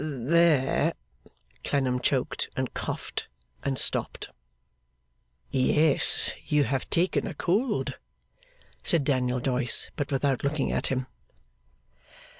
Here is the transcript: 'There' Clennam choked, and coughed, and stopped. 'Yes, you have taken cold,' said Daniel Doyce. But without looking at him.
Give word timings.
'There' 0.03 0.93
Clennam 1.63 1.99
choked, 1.99 2.49
and 2.55 2.73
coughed, 2.73 3.27
and 3.63 3.77
stopped. 3.77 4.29
'Yes, 5.51 6.33
you 6.43 6.63
have 6.63 6.89
taken 6.89 7.31
cold,' 7.35 7.99
said 8.81 9.03
Daniel 9.03 9.39
Doyce. 9.39 9.91
But 9.95 10.11
without 10.11 10.43
looking 10.43 10.71
at 10.71 10.87
him. 10.87 11.05